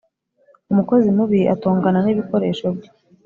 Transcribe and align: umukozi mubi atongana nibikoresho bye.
umukozi 0.71 1.07
mubi 1.17 1.39
atongana 1.53 1.99
nibikoresho 2.01 2.65
bye. 2.75 2.89